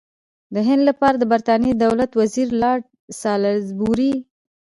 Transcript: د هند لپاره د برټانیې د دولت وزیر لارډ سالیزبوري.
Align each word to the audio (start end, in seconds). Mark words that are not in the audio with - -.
د 0.53 0.55
هند 0.67 0.83
لپاره 0.89 1.15
د 1.19 1.23
برټانیې 1.31 1.73
د 1.75 1.79
دولت 1.85 2.11
وزیر 2.21 2.47
لارډ 2.61 2.83
سالیزبوري. 3.21 4.13